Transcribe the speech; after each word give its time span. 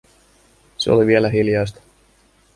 Se 0.77 0.91
oli 0.91 1.05
vielä 1.07 1.29
hiljaista. 1.29 1.81